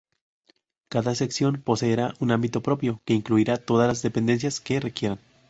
Cada 0.89 1.13
sección 1.13 1.61
poseerá 1.61 2.15
un 2.19 2.31
ámbito 2.31 2.63
propio, 2.63 2.99
que 3.05 3.13
incluirá 3.13 3.57
todas 3.57 3.87
las 3.87 4.01
dependencias 4.01 4.59
que 4.59 4.79
requieran. 4.79 5.19